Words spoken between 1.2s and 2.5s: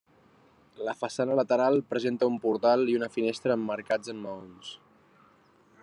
lateral presenta un